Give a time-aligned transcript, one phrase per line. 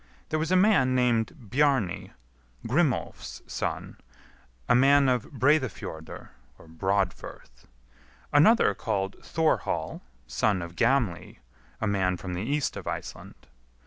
[0.29, 2.11] There was a man named Bjarni,
[2.65, 3.97] Grimolf's son,
[4.67, 7.67] a man of Breidafjordr (Broadfirth);
[8.33, 11.37] another called Thorhall, son of Gamli,
[11.79, 13.45] a man from the east of Iceland.